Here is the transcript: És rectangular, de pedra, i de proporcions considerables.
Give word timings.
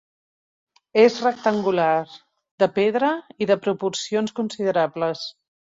És 1.01 1.17
rectangular, 1.25 1.91
de 2.65 2.71
pedra, 2.81 3.13
i 3.45 3.49
de 3.53 3.61
proporcions 3.67 4.37
considerables. 4.41 5.29